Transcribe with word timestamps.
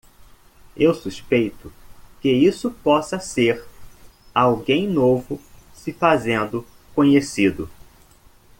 Eu 0.75 0.95
suspeito 0.95 1.71
que 2.19 2.31
isso 2.33 2.71
possa 2.83 3.19
ser 3.19 3.63
alguém 4.33 4.87
novo 4.89 5.39
se 5.75 5.93
fazendo 5.93 6.65
conhecido. 6.95 7.69